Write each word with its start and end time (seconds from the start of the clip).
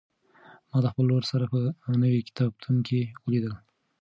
ما 0.69 0.77
د 0.83 0.85
خپل 0.91 1.05
ورور 1.07 1.23
سره 1.31 1.45
په 1.51 1.59
نوي 2.03 2.21
کتابتون 2.27 2.75
کې 2.87 3.01
ولیدل. 3.25 3.53